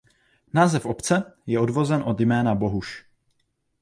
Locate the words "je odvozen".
1.47-2.01